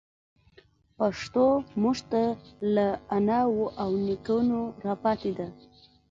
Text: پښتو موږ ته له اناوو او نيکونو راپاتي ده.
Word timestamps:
پښتو 0.97 1.45
موږ 1.81 1.97
ته 2.11 2.23
له 2.75 2.87
اناوو 3.17 3.65
او 3.81 3.89
نيکونو 4.05 4.59
راپاتي 4.85 5.31
ده. 5.37 5.47